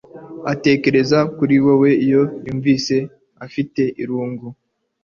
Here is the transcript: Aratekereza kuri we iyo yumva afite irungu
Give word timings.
Aratekereza 0.49 1.19
kuri 1.37 1.55
we 1.81 1.89
iyo 2.05 2.21
yumva 2.45 2.97
afite 3.45 3.81
irungu 4.01 4.47